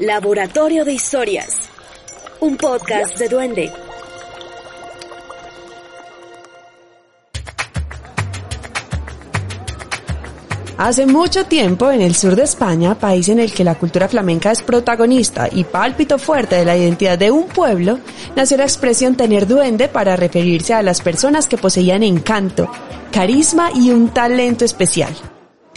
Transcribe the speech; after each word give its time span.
Laboratorio 0.00 0.84
de 0.84 0.92
Historias. 0.92 1.68
Un 2.38 2.56
podcast 2.56 3.18
de 3.18 3.28
Duende. 3.28 3.72
Hace 10.76 11.04
mucho 11.04 11.46
tiempo, 11.46 11.90
en 11.90 12.00
el 12.00 12.14
sur 12.14 12.36
de 12.36 12.44
España, 12.44 12.94
país 12.96 13.28
en 13.28 13.40
el 13.40 13.52
que 13.52 13.64
la 13.64 13.74
cultura 13.74 14.06
flamenca 14.06 14.52
es 14.52 14.62
protagonista 14.62 15.48
y 15.50 15.64
pálpito 15.64 16.16
fuerte 16.20 16.54
de 16.54 16.64
la 16.64 16.76
identidad 16.76 17.18
de 17.18 17.32
un 17.32 17.48
pueblo, 17.48 17.98
nació 18.36 18.56
la 18.58 18.64
expresión 18.64 19.16
tener 19.16 19.48
duende 19.48 19.88
para 19.88 20.14
referirse 20.14 20.74
a 20.74 20.82
las 20.82 21.00
personas 21.00 21.48
que 21.48 21.58
poseían 21.58 22.04
encanto, 22.04 22.70
carisma 23.10 23.70
y 23.74 23.90
un 23.90 24.10
talento 24.10 24.64
especial. 24.64 25.12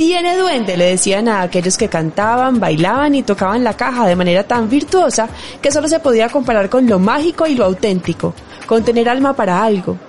Tiene 0.01 0.35
duende, 0.35 0.77
le 0.77 0.85
decían 0.85 1.27
a 1.27 1.44
aquellos 1.44 1.77
que 1.77 1.88
cantaban, 1.88 2.59
bailaban 2.59 3.13
y 3.13 3.21
tocaban 3.21 3.63
la 3.63 3.77
caja 3.77 4.08
de 4.08 4.16
manera 4.16 4.41
tan 4.41 4.67
virtuosa 4.67 5.30
que 5.61 5.71
solo 5.71 5.88
se 5.88 5.99
podía 5.99 6.27
comparar 6.27 6.71
con 6.71 6.89
lo 6.89 6.97
mágico 6.97 7.45
y 7.45 7.53
lo 7.53 7.66
auténtico, 7.66 8.33
con 8.66 8.83
tener 8.83 9.08
alma 9.08 9.35
para 9.35 9.63
algo, 9.63 9.99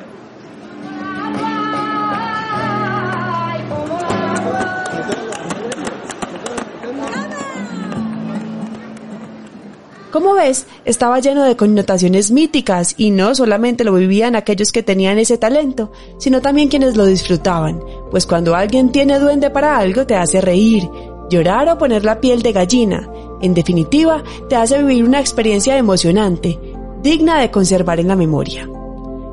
Como 10.12 10.34
ves, 10.34 10.66
estaba 10.84 11.20
lleno 11.20 11.42
de 11.42 11.56
connotaciones 11.56 12.30
míticas 12.30 12.94
y 12.98 13.10
no 13.10 13.34
solamente 13.34 13.82
lo 13.82 13.94
vivían 13.94 14.36
aquellos 14.36 14.70
que 14.70 14.82
tenían 14.82 15.18
ese 15.18 15.38
talento, 15.38 15.90
sino 16.18 16.42
también 16.42 16.68
quienes 16.68 16.98
lo 16.98 17.06
disfrutaban, 17.06 17.82
pues 18.10 18.26
cuando 18.26 18.54
alguien 18.54 18.92
tiene 18.92 19.18
duende 19.18 19.48
para 19.48 19.78
algo 19.78 20.06
te 20.06 20.14
hace 20.14 20.42
reír, 20.42 20.86
llorar 21.30 21.66
o 21.70 21.78
poner 21.78 22.04
la 22.04 22.20
piel 22.20 22.42
de 22.42 22.52
gallina. 22.52 23.10
En 23.40 23.54
definitiva, 23.54 24.22
te 24.50 24.56
hace 24.56 24.82
vivir 24.82 25.02
una 25.02 25.18
experiencia 25.18 25.78
emocionante, 25.78 26.58
digna 27.02 27.40
de 27.40 27.50
conservar 27.50 27.98
en 27.98 28.08
la 28.08 28.16
memoria. 28.16 28.68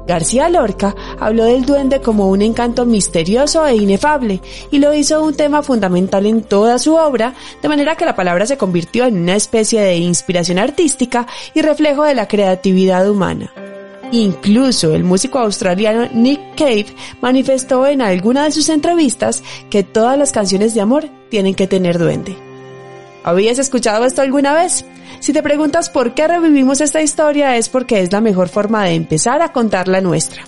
García 0.09 0.49
Lorca 0.49 0.95
habló 1.19 1.43
del 1.43 1.67
duende 1.67 2.01
como 2.01 2.29
un 2.29 2.41
encanto 2.41 2.83
misterioso 2.83 3.67
e 3.67 3.75
inefable 3.75 4.41
y 4.71 4.79
lo 4.79 4.91
hizo 4.91 5.23
un 5.23 5.35
tema 5.35 5.61
fundamental 5.61 6.25
en 6.25 6.41
toda 6.41 6.79
su 6.79 6.95
obra, 6.95 7.35
de 7.61 7.69
manera 7.69 7.95
que 7.95 8.05
la 8.05 8.15
palabra 8.15 8.47
se 8.47 8.57
convirtió 8.57 9.05
en 9.05 9.19
una 9.19 9.35
especie 9.35 9.81
de 9.81 9.97
inspiración 9.97 10.57
artística 10.57 11.27
y 11.53 11.61
reflejo 11.61 12.05
de 12.05 12.15
la 12.15 12.27
creatividad 12.27 13.07
humana. 13.07 13.53
Incluso 14.11 14.95
el 14.95 15.03
músico 15.03 15.37
australiano 15.37 16.09
Nick 16.11 16.55
Cave 16.57 16.87
manifestó 17.21 17.85
en 17.85 18.01
alguna 18.01 18.45
de 18.45 18.51
sus 18.51 18.69
entrevistas 18.69 19.43
que 19.69 19.83
todas 19.83 20.17
las 20.17 20.31
canciones 20.31 20.73
de 20.73 20.81
amor 20.81 21.07
tienen 21.29 21.53
que 21.53 21.67
tener 21.67 21.99
duende. 21.99 22.35
¿Habías 23.23 23.59
escuchado 23.59 24.05
esto 24.05 24.23
alguna 24.23 24.55
vez? 24.55 24.85
Si 25.19 25.33
te 25.33 25.43
preguntas 25.43 25.89
por 25.89 26.13
qué 26.13 26.27
revivimos 26.27 26.81
esta 26.81 27.01
historia 27.01 27.57
es 27.57 27.69
porque 27.69 28.01
es 28.01 28.11
la 28.11 28.21
mejor 28.21 28.49
forma 28.49 28.85
de 28.85 28.93
empezar 28.93 29.41
a 29.41 29.51
contar 29.51 29.87
la 29.87 30.01
nuestra. 30.01 30.43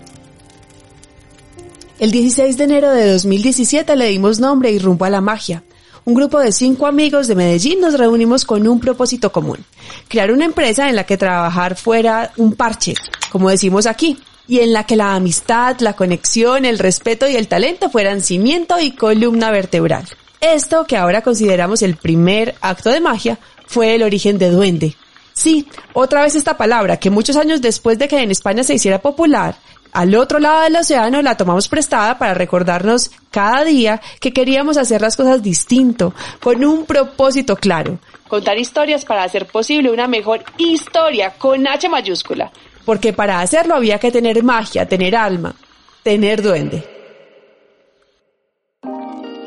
El 2.00 2.12
16 2.12 2.58
de 2.58 2.64
enero 2.64 2.92
de 2.92 3.12
2017 3.12 3.96
le 3.96 4.08
dimos 4.08 4.40
nombre 4.40 4.72
y 4.72 4.80
rumbo 4.80 5.06
a 5.06 5.10
la 5.10 5.22
magia. 5.22 5.64
Un 6.04 6.16
grupo 6.16 6.40
de 6.40 6.52
cinco 6.52 6.88
amigos 6.88 7.28
de 7.28 7.36
Medellín 7.36 7.80
nos 7.80 7.94
reunimos 7.94 8.44
con 8.44 8.68
un 8.68 8.80
propósito 8.80 9.32
común. 9.32 9.64
Crear 10.08 10.32
una 10.32 10.46
empresa 10.46 10.90
en 10.90 10.96
la 10.96 11.04
que 11.04 11.18
trabajar 11.18 11.76
fuera 11.76 12.32
un 12.38 12.54
parche, 12.54 12.96
como 13.32 13.52
decimos 13.52 13.86
aquí, 13.86 14.18
y 14.48 14.62
en 14.62 14.74
la 14.74 14.86
que 14.86 14.96
la 14.96 15.14
amistad, 15.14 15.80
la 15.80 15.94
conexión, 15.94 16.66
el 16.66 16.80
respeto 16.80 17.30
y 17.30 17.36
el 17.36 17.48
talento 17.48 17.92
fueran 17.92 18.22
cimiento 18.22 18.80
y 18.80 18.92
columna 18.92 19.52
vertebral. 19.52 20.08
Esto, 20.40 20.86
que 20.88 20.98
ahora 20.98 21.22
consideramos 21.22 21.84
el 21.84 21.98
primer 21.98 22.56
acto 22.62 22.90
de 22.90 23.00
magia, 23.00 23.38
fue 23.72 23.96
el 23.96 24.04
origen 24.04 24.38
de 24.38 24.52
duende. 24.52 24.96
Sí, 25.32 25.66
otra 25.94 26.24
vez 26.24 26.36
esta 26.36 26.58
palabra, 26.58 26.98
que 26.98 27.10
muchos 27.10 27.38
años 27.38 27.62
después 27.62 27.98
de 27.98 28.10
que 28.10 28.20
en 28.20 28.30
España 28.30 28.66
se 28.66 28.74
hiciera 28.74 29.02
popular, 29.02 29.56
al 29.94 30.14
otro 30.16 30.40
lado 30.40 30.64
del 30.64 30.76
océano 30.76 31.22
la 31.22 31.38
tomamos 31.38 31.70
prestada 31.70 32.18
para 32.18 32.34
recordarnos 32.34 33.12
cada 33.32 33.64
día 33.64 34.02
que 34.20 34.34
queríamos 34.34 34.76
hacer 34.76 35.02
las 35.02 35.16
cosas 35.16 35.42
distinto, 35.42 36.14
con 36.42 36.66
un 36.66 36.86
propósito 36.86 37.56
claro. 37.56 37.98
Contar 38.28 38.58
historias 38.58 39.06
para 39.06 39.24
hacer 39.24 39.46
posible 39.46 39.90
una 39.90 40.08
mejor 40.08 40.44
historia 40.58 41.34
con 41.38 41.66
H 41.66 41.88
mayúscula. 41.88 42.52
Porque 42.84 43.14
para 43.14 43.40
hacerlo 43.40 43.76
había 43.76 44.00
que 44.00 44.12
tener 44.12 44.44
magia, 44.44 44.86
tener 44.86 45.16
alma, 45.16 45.56
tener 46.04 46.42
duende. 46.42 46.84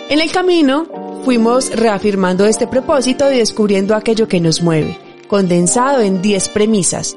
En 0.09 0.21
el 0.21 0.33
camino 0.33 1.03
fuimos 1.25 1.75
reafirmando 1.75 2.45
este 2.45 2.67
propósito 2.67 3.33
y 3.33 3.39
descubriendo 3.39 3.95
aquello 3.95 4.29
que 4.29 4.41
nos 4.41 4.62
mueve, 4.62 4.99
condensado 5.27 6.03
en 6.03 6.21
10 6.21 6.51
premisas. 6.51 7.17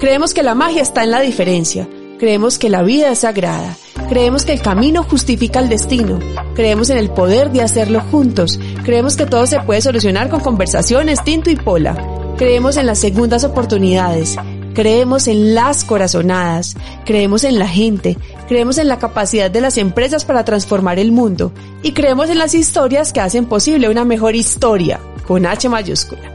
Creemos 0.00 0.32
que 0.32 0.42
la 0.42 0.54
magia 0.54 0.80
está 0.80 1.04
en 1.04 1.10
la 1.10 1.20
diferencia, 1.20 1.86
creemos 2.18 2.58
que 2.58 2.70
la 2.70 2.82
vida 2.82 3.12
es 3.12 3.20
sagrada, 3.20 3.76
creemos 4.08 4.46
que 4.46 4.54
el 4.54 4.62
camino 4.62 5.02
justifica 5.02 5.60
el 5.60 5.68
destino, 5.68 6.18
creemos 6.54 6.88
en 6.88 6.96
el 6.96 7.10
poder 7.10 7.50
de 7.50 7.60
hacerlo 7.60 8.00
juntos, 8.10 8.58
creemos 8.84 9.16
que 9.16 9.26
todo 9.26 9.46
se 9.46 9.60
puede 9.60 9.82
solucionar 9.82 10.30
con 10.30 10.40
conversaciones, 10.40 11.22
tinto 11.22 11.50
y 11.50 11.56
pola, 11.56 11.96
creemos 12.38 12.78
en 12.78 12.86
las 12.86 12.98
segundas 12.98 13.44
oportunidades, 13.44 14.36
creemos 14.74 15.28
en 15.28 15.54
las 15.54 15.84
corazonadas, 15.84 16.76
creemos 17.06 17.44
en 17.44 17.58
la 17.58 17.68
gente, 17.68 18.18
creemos 18.48 18.78
en 18.78 18.88
la 18.88 18.98
capacidad 18.98 19.50
de 19.50 19.60
las 19.60 19.78
empresas 19.78 20.24
para 20.24 20.44
transformar 20.44 20.98
el 20.98 21.12
mundo 21.12 21.52
y 21.82 21.92
creemos 21.92 22.28
en 22.28 22.38
las 22.38 22.54
historias 22.54 23.12
que 23.12 23.20
hacen 23.20 23.46
posible 23.46 23.88
una 23.88 24.04
mejor 24.04 24.34
historia, 24.34 25.00
con 25.26 25.46
H 25.46 25.68
mayúscula. 25.68 26.34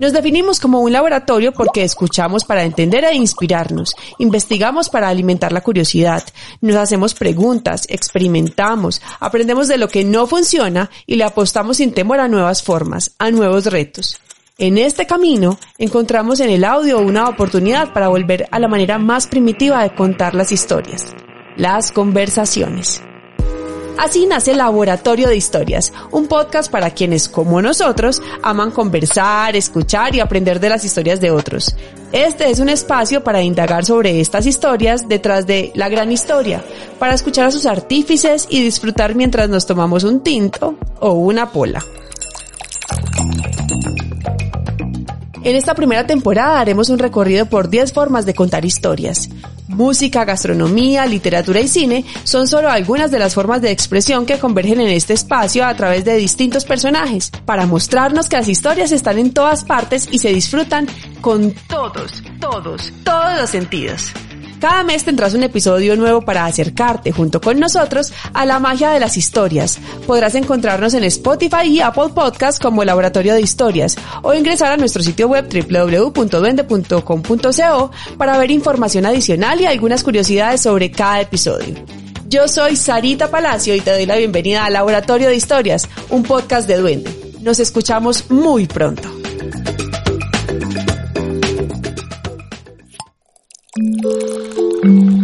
Nos 0.00 0.12
definimos 0.12 0.60
como 0.60 0.80
un 0.80 0.92
laboratorio 0.92 1.52
porque 1.52 1.82
escuchamos 1.82 2.44
para 2.44 2.62
entender 2.62 3.04
e 3.04 3.16
inspirarnos, 3.16 3.96
investigamos 4.18 4.88
para 4.88 5.08
alimentar 5.08 5.50
la 5.50 5.60
curiosidad, 5.60 6.22
nos 6.60 6.76
hacemos 6.76 7.14
preguntas, 7.14 7.84
experimentamos, 7.88 9.02
aprendemos 9.18 9.66
de 9.66 9.76
lo 9.76 9.88
que 9.88 10.04
no 10.04 10.28
funciona 10.28 10.88
y 11.04 11.16
le 11.16 11.24
apostamos 11.24 11.78
sin 11.78 11.92
temor 11.92 12.20
a 12.20 12.28
nuevas 12.28 12.62
formas, 12.62 13.12
a 13.18 13.32
nuevos 13.32 13.66
retos. 13.66 14.20
En 14.60 14.76
este 14.76 15.06
camino 15.06 15.56
encontramos 15.78 16.40
en 16.40 16.50
el 16.50 16.64
audio 16.64 16.98
una 16.98 17.28
oportunidad 17.28 17.92
para 17.92 18.08
volver 18.08 18.48
a 18.50 18.58
la 18.58 18.66
manera 18.66 18.98
más 18.98 19.28
primitiva 19.28 19.84
de 19.84 19.94
contar 19.94 20.34
las 20.34 20.50
historias, 20.50 21.14
las 21.56 21.92
conversaciones. 21.92 23.00
Así 23.98 24.26
nace 24.26 24.56
Laboratorio 24.56 25.28
de 25.28 25.36
Historias, 25.36 25.92
un 26.10 26.26
podcast 26.26 26.72
para 26.72 26.90
quienes, 26.90 27.28
como 27.28 27.62
nosotros, 27.62 28.20
aman 28.42 28.72
conversar, 28.72 29.54
escuchar 29.54 30.16
y 30.16 30.20
aprender 30.20 30.58
de 30.58 30.70
las 30.70 30.84
historias 30.84 31.20
de 31.20 31.30
otros. 31.30 31.76
Este 32.10 32.50
es 32.50 32.58
un 32.58 32.68
espacio 32.68 33.22
para 33.22 33.42
indagar 33.42 33.84
sobre 33.84 34.20
estas 34.20 34.44
historias 34.44 35.08
detrás 35.08 35.46
de 35.46 35.70
la 35.76 35.88
gran 35.88 36.10
historia, 36.10 36.64
para 36.98 37.14
escuchar 37.14 37.46
a 37.46 37.52
sus 37.52 37.64
artífices 37.64 38.48
y 38.50 38.60
disfrutar 38.60 39.14
mientras 39.14 39.48
nos 39.48 39.66
tomamos 39.66 40.02
un 40.02 40.20
tinto 40.24 40.74
o 40.98 41.12
una 41.12 41.52
pola. 41.52 41.84
En 45.48 45.56
esta 45.56 45.74
primera 45.74 46.06
temporada 46.06 46.60
haremos 46.60 46.90
un 46.90 46.98
recorrido 46.98 47.46
por 47.46 47.70
10 47.70 47.94
formas 47.94 48.26
de 48.26 48.34
contar 48.34 48.66
historias. 48.66 49.30
Música, 49.66 50.26
gastronomía, 50.26 51.06
literatura 51.06 51.58
y 51.62 51.68
cine 51.68 52.04
son 52.24 52.46
solo 52.46 52.68
algunas 52.68 53.10
de 53.10 53.18
las 53.18 53.32
formas 53.32 53.62
de 53.62 53.70
expresión 53.70 54.26
que 54.26 54.38
convergen 54.38 54.78
en 54.78 54.90
este 54.90 55.14
espacio 55.14 55.64
a 55.64 55.74
través 55.74 56.04
de 56.04 56.16
distintos 56.16 56.66
personajes, 56.66 57.30
para 57.46 57.64
mostrarnos 57.64 58.28
que 58.28 58.36
las 58.36 58.46
historias 58.46 58.92
están 58.92 59.18
en 59.18 59.32
todas 59.32 59.64
partes 59.64 60.06
y 60.12 60.18
se 60.18 60.34
disfrutan 60.34 60.86
con 61.22 61.54
todos, 61.66 62.22
todos, 62.40 62.92
todos 63.02 63.40
los 63.40 63.48
sentidos. 63.48 64.12
Cada 64.60 64.82
mes 64.82 65.04
tendrás 65.04 65.34
un 65.34 65.44
episodio 65.44 65.94
nuevo 65.96 66.22
para 66.22 66.44
acercarte 66.44 67.12
junto 67.12 67.40
con 67.40 67.60
nosotros 67.60 68.12
a 68.32 68.44
la 68.44 68.58
magia 68.58 68.90
de 68.90 68.98
las 68.98 69.16
historias. 69.16 69.78
Podrás 70.06 70.34
encontrarnos 70.34 70.94
en 70.94 71.04
Spotify 71.04 71.66
y 71.66 71.80
Apple 71.80 72.08
Podcasts 72.14 72.58
como 72.58 72.82
Laboratorio 72.82 73.34
de 73.34 73.40
Historias 73.40 73.96
o 74.22 74.34
ingresar 74.34 74.72
a 74.72 74.76
nuestro 74.76 75.00
sitio 75.02 75.28
web 75.28 75.48
www.duende.com.co 75.48 77.90
para 78.16 78.38
ver 78.38 78.50
información 78.50 79.06
adicional 79.06 79.60
y 79.60 79.66
algunas 79.66 80.02
curiosidades 80.02 80.62
sobre 80.62 80.90
cada 80.90 81.20
episodio. 81.20 81.76
Yo 82.28 82.48
soy 82.48 82.74
Sarita 82.76 83.30
Palacio 83.30 83.76
y 83.76 83.80
te 83.80 83.92
doy 83.92 84.06
la 84.06 84.16
bienvenida 84.16 84.64
a 84.64 84.70
Laboratorio 84.70 85.28
de 85.28 85.36
Historias, 85.36 85.88
un 86.10 86.24
podcast 86.24 86.66
de 86.66 86.78
Duende. 86.78 87.14
Nos 87.40 87.60
escuchamos 87.60 88.28
muy 88.30 88.66
pronto. 88.66 89.17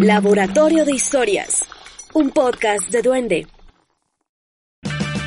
Laboratorio 0.05 0.85
de 0.85 0.93
Historias, 0.93 1.65
un 2.13 2.31
podcast 2.31 2.91
de 2.91 3.01
Duende. 3.01 3.47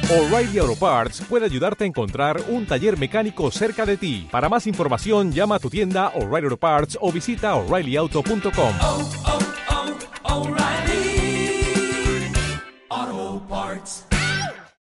O'Reilly 0.07 0.59
Auto 0.59 0.75
Parts 0.75 1.21
puede 1.27 1.45
ayudarte 1.45 1.83
a 1.83 1.87
encontrar 1.87 2.39
un 2.47 2.67
taller 2.67 2.95
mecánico 2.95 3.49
cerca 3.49 3.87
de 3.87 3.97
ti. 3.97 4.27
Para 4.29 4.49
más 4.49 4.67
información, 4.67 5.31
llama 5.31 5.55
a 5.55 5.59
tu 5.59 5.71
tienda 5.71 6.09
O'Reilly 6.09 6.45
Auto 6.45 6.57
Parts 6.57 6.95
o 7.01 7.11
visita 7.11 7.55
oreillyauto.com. 7.55 9.26